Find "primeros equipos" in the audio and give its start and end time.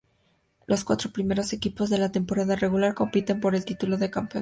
1.11-1.91